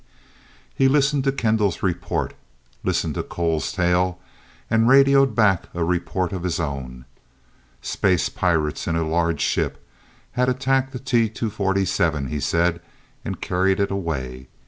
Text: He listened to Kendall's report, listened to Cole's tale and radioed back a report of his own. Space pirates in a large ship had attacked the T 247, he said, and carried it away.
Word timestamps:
He 0.73 0.87
listened 0.87 1.25
to 1.25 1.31
Kendall's 1.31 1.83
report, 1.83 2.33
listened 2.83 3.13
to 3.13 3.21
Cole's 3.21 3.71
tale 3.71 4.17
and 4.67 4.87
radioed 4.87 5.35
back 5.35 5.65
a 5.75 5.83
report 5.83 6.33
of 6.33 6.41
his 6.41 6.59
own. 6.59 7.05
Space 7.83 8.27
pirates 8.27 8.87
in 8.87 8.95
a 8.95 9.07
large 9.07 9.41
ship 9.41 9.77
had 10.31 10.49
attacked 10.49 10.91
the 10.91 10.97
T 10.97 11.29
247, 11.29 12.29
he 12.29 12.39
said, 12.39 12.81
and 13.23 13.39
carried 13.39 13.79
it 13.79 13.91
away. 13.91 14.47